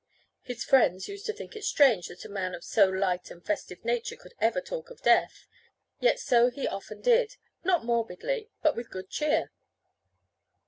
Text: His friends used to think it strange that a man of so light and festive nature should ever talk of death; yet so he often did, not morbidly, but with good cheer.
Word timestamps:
His 0.41 0.63
friends 0.63 1.07
used 1.07 1.27
to 1.27 1.33
think 1.33 1.55
it 1.55 1.63
strange 1.63 2.07
that 2.07 2.25
a 2.25 2.27
man 2.27 2.55
of 2.55 2.63
so 2.63 2.87
light 2.89 3.29
and 3.29 3.45
festive 3.45 3.85
nature 3.85 4.17
should 4.19 4.33
ever 4.41 4.59
talk 4.59 4.89
of 4.89 5.03
death; 5.03 5.45
yet 5.99 6.17
so 6.19 6.49
he 6.49 6.67
often 6.67 7.01
did, 7.01 7.35
not 7.63 7.85
morbidly, 7.85 8.49
but 8.63 8.75
with 8.75 8.89
good 8.89 9.11
cheer. 9.11 9.51